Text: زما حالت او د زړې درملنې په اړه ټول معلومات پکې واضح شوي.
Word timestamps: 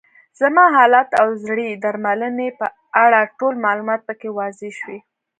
زما 0.39 0.65
حالت 0.75 1.09
او 1.19 1.27
د 1.33 1.37
زړې 1.45 1.69
درملنې 1.83 2.49
په 2.59 2.65
اړه 3.05 3.19
ټول 3.39 3.53
معلومات 3.65 4.01
پکې 4.07 4.29
واضح 4.37 4.71
شوي. 4.79 4.99